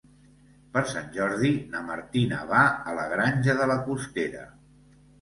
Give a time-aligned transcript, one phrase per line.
[0.77, 2.65] Per Sant Jordi na Martina va
[2.95, 4.47] a la Granja de la Costera.